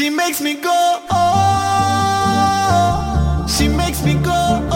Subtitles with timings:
[0.00, 0.70] She makes me go,
[1.10, 1.12] oh.
[1.12, 3.46] oh, oh.
[3.46, 4.69] She makes me go,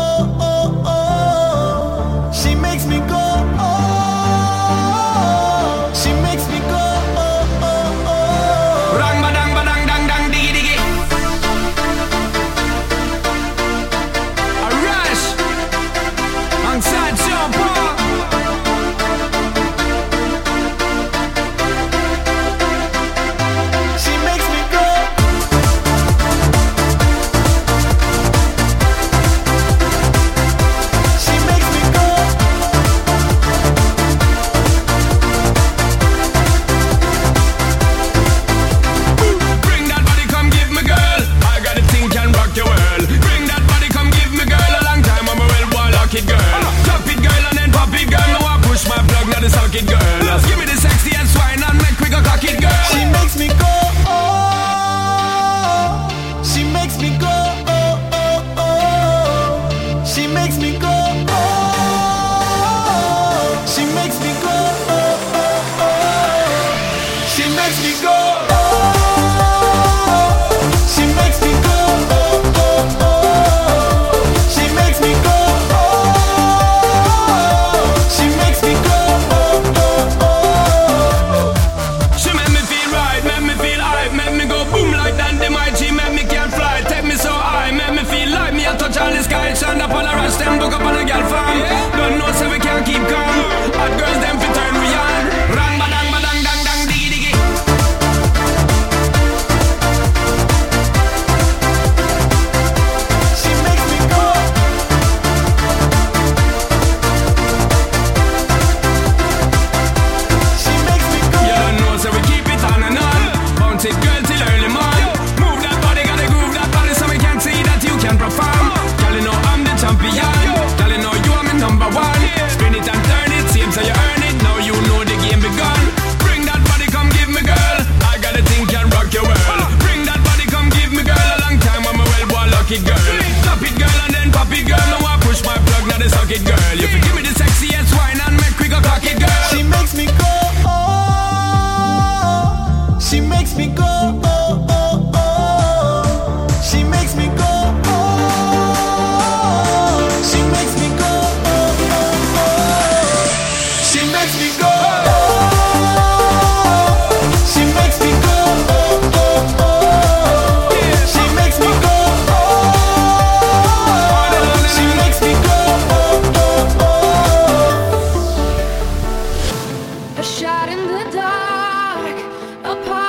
[170.94, 172.16] the dark
[172.64, 173.03] apart.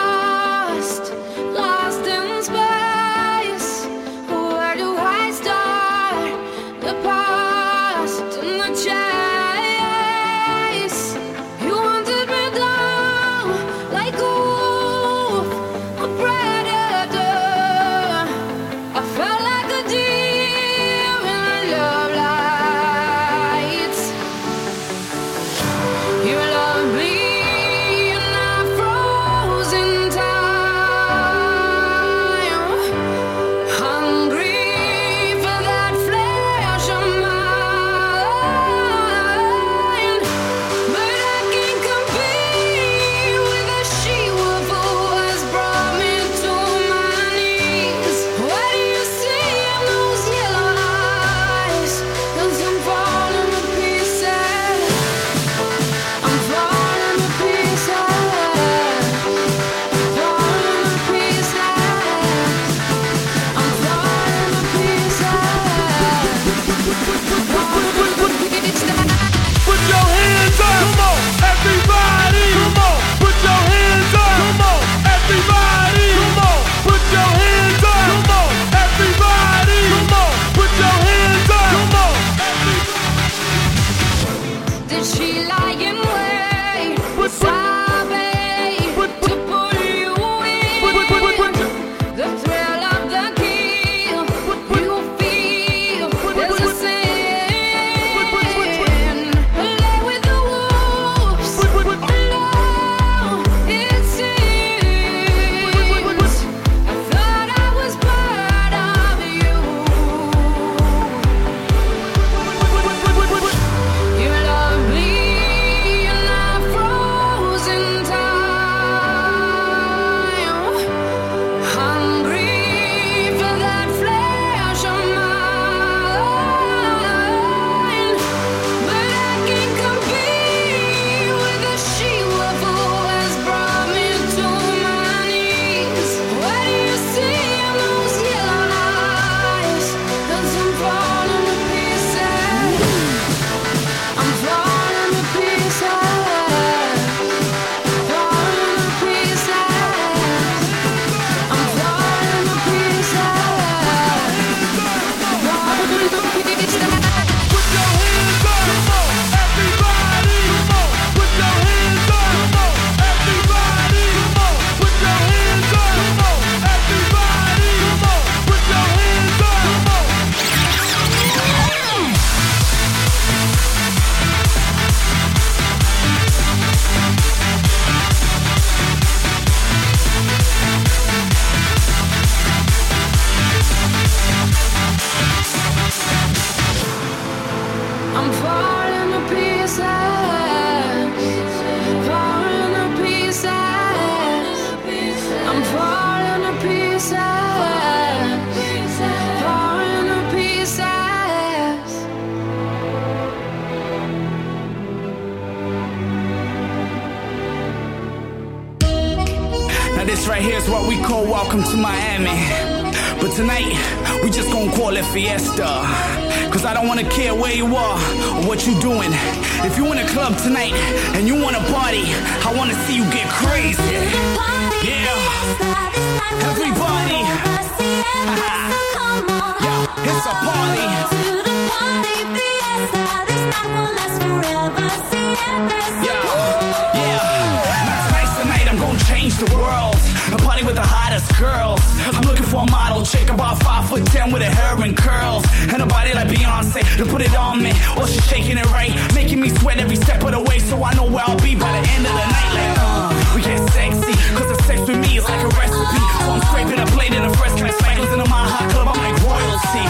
[241.16, 241.80] hottest girls.
[242.16, 245.44] I'm looking for a model chick about five foot ten with her hair and curls
[245.72, 247.72] and a body like Beyonce to put it on me.
[247.96, 250.94] Well, she's shaking it right, making me sweat every step of the way, so I
[250.96, 252.52] know where I'll be by the end of the night.
[252.56, 256.04] Like, uh, we get sexy, cause the sex with me is like a recipe.
[256.20, 258.88] So I'm scraping a plate in a first class cycles into my hot club.
[258.92, 259.86] I'm like royalty.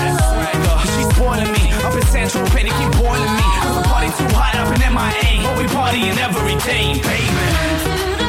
[0.94, 3.48] She's boiling me up in Central Pay to keep boiling me.
[3.66, 8.25] Cause the party too hot up in MIA, but we partying every day, baby.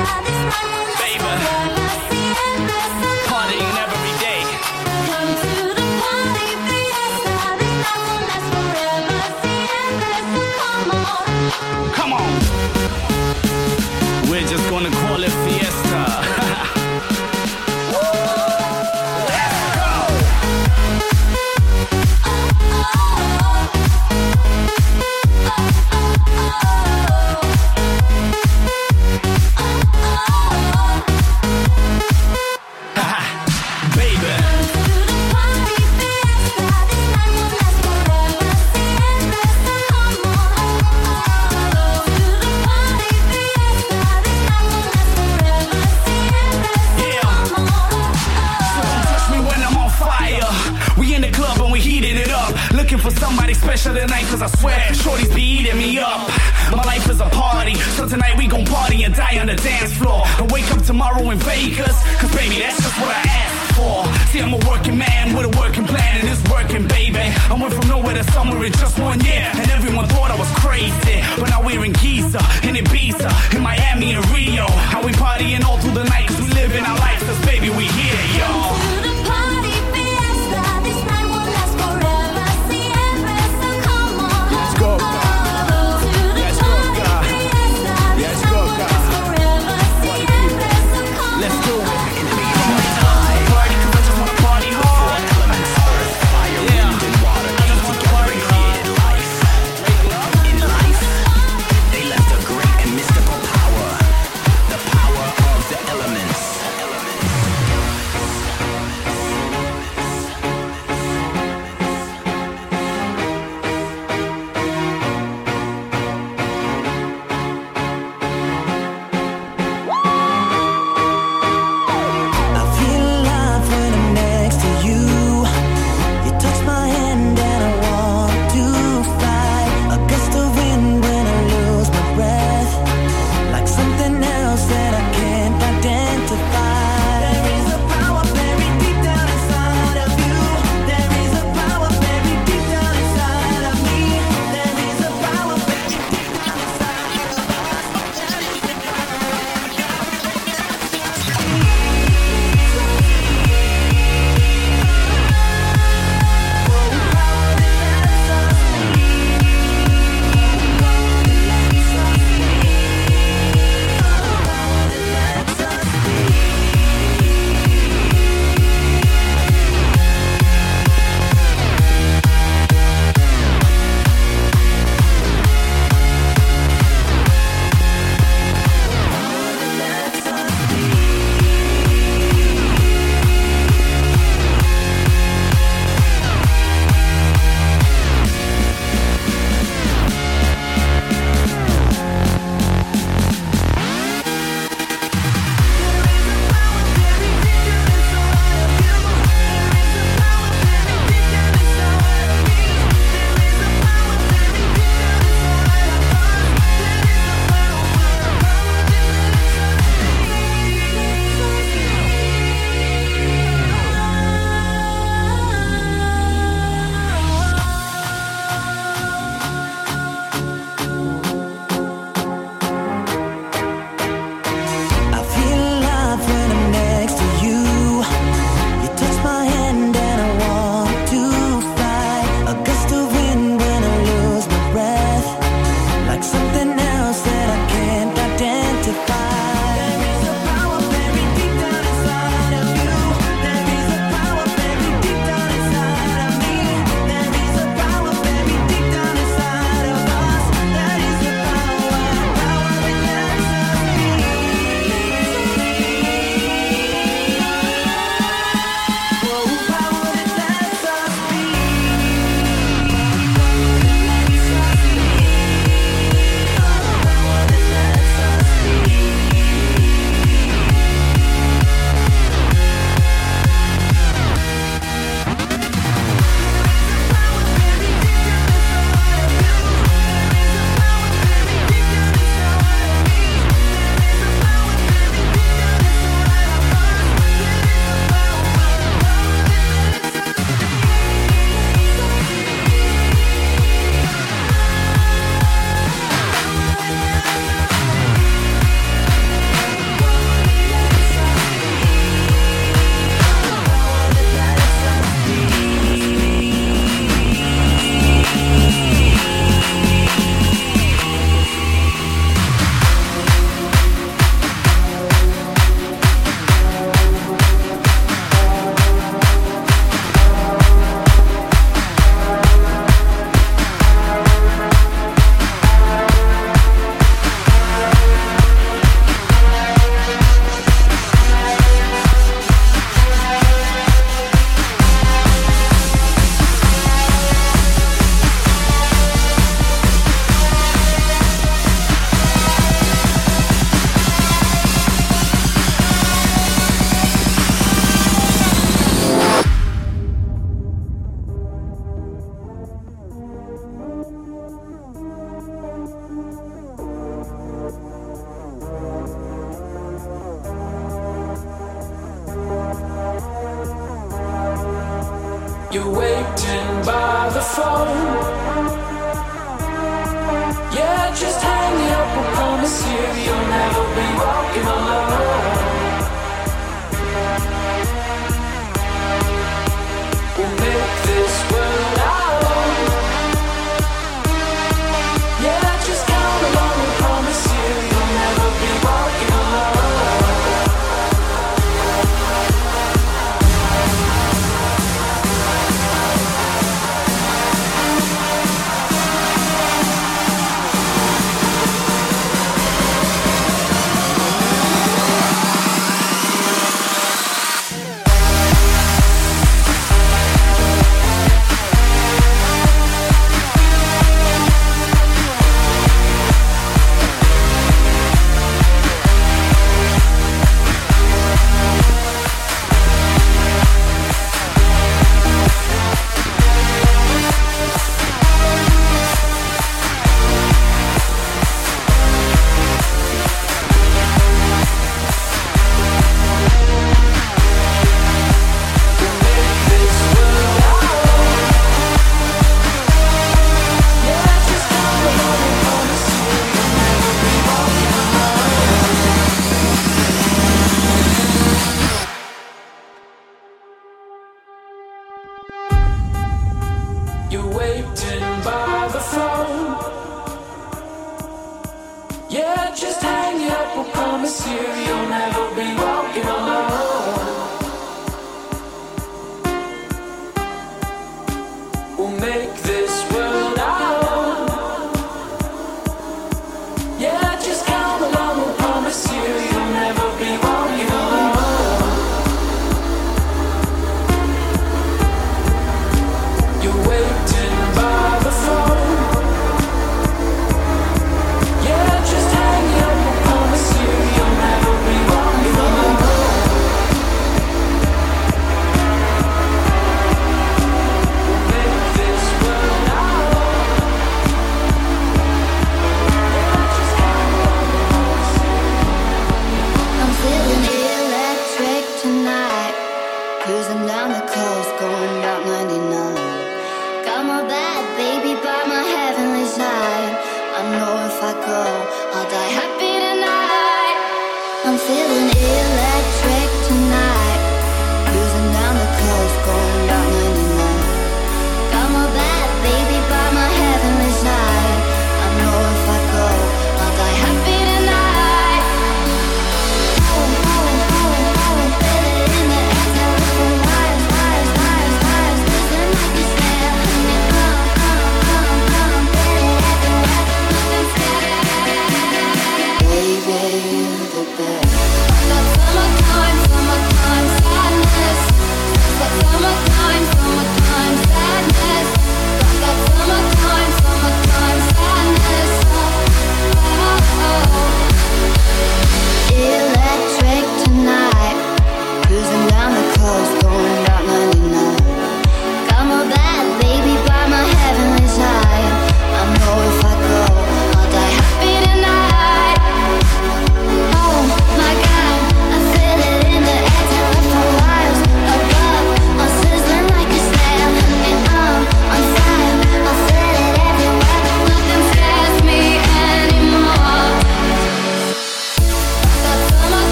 [0.00, 1.79] Baby.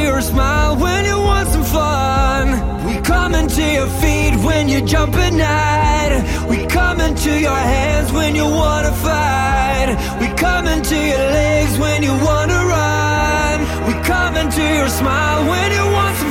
[0.00, 2.44] hear a smile when you want some fun.
[2.86, 6.12] We coming to your feet when you jump at night.
[6.50, 9.88] We coming to your hands when you wanna fight.
[10.20, 13.56] We coming to your legs when you wanna run.
[13.88, 16.29] We coming to your smile when you want some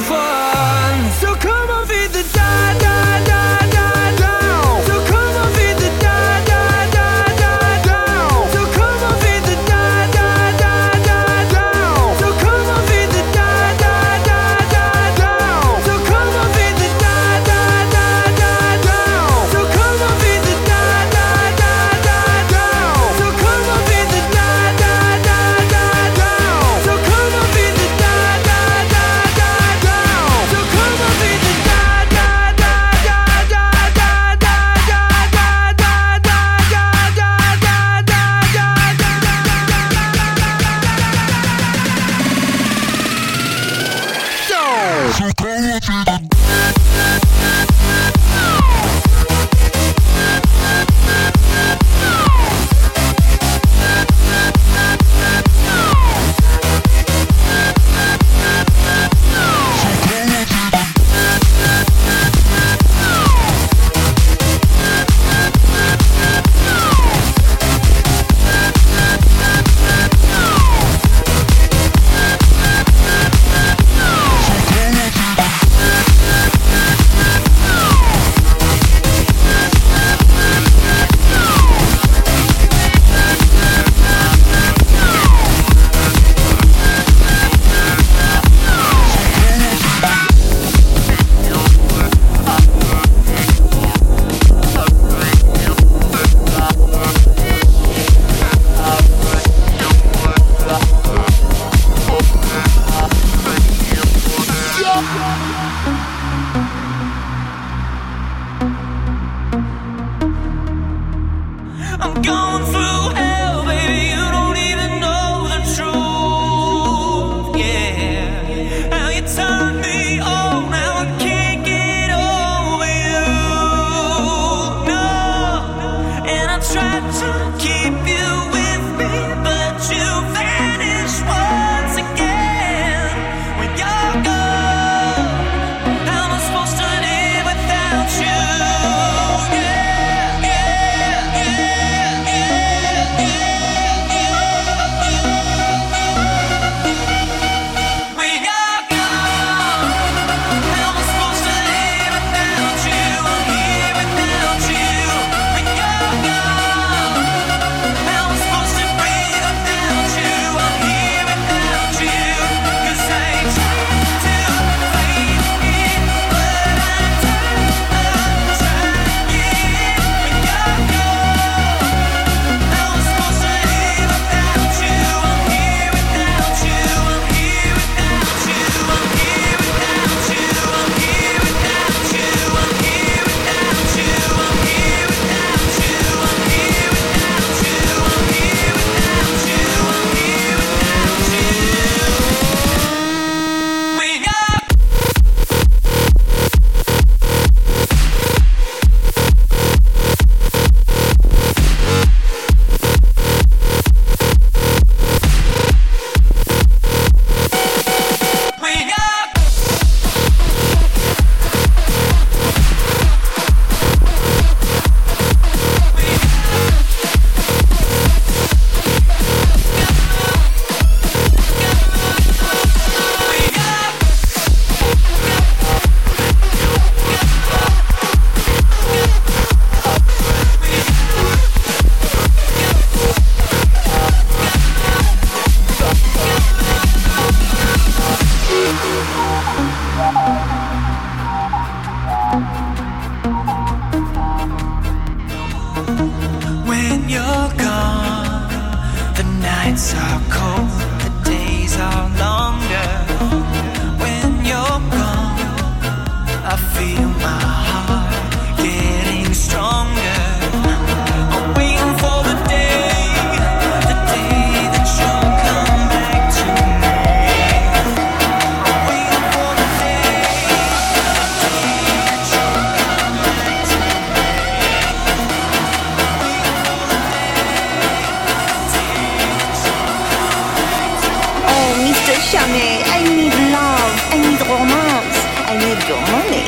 [283.00, 285.16] I need love, I need romance,
[285.48, 286.44] I need your money.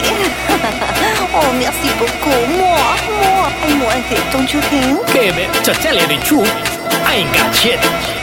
[1.39, 2.43] oh, merci beaucoup.
[2.59, 3.47] More, more.
[3.63, 4.99] I want it, don't you think?
[5.13, 6.51] Baby, to tell you the truth,
[7.07, 8.20] I ain't got shit.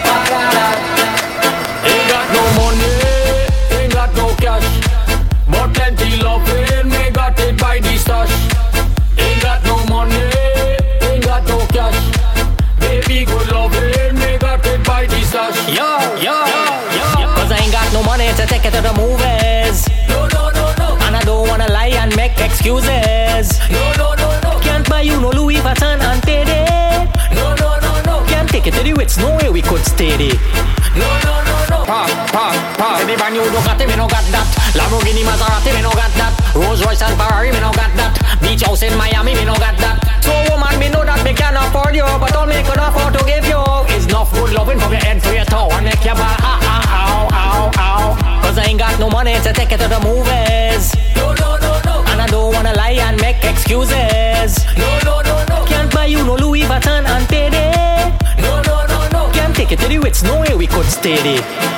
[18.19, 19.87] wanted to take it to the movies.
[20.09, 20.99] No, no, no, no.
[21.07, 23.47] And I don't wanna lie and make excuses.
[23.71, 24.59] No, no, no, no.
[24.59, 27.07] Can't buy you no Louis Vuitton and paid it.
[27.31, 28.27] No, no, no, no.
[28.27, 30.35] Can't take it to the Ritz, no way we could stay there.
[30.99, 31.79] No, no, no, no.
[31.87, 33.07] Park, park, park.
[33.07, 34.47] The brand new Ducati, me no got that.
[34.75, 36.35] Lamborghini, Maserati, me no got that.
[36.57, 38.19] Rolls Royce and Ferrari, me no got that.
[38.43, 40.03] Beach house in Miami, me no got that.
[40.27, 40.75] So woman,
[53.69, 54.65] excuses.
[54.79, 55.65] No, no, no, no.
[55.67, 58.17] Can't buy you no Louis Vuitton and payday.
[58.41, 59.31] No, no, no, no.
[59.33, 61.78] Can't take it to the Ritz, no way we could stay there.